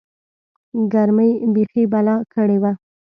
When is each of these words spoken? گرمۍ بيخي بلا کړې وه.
گرمۍ 0.93 1.31
بيخي 1.53 1.83
بلا 1.91 2.15
کړې 2.33 2.57
وه. 2.61 2.71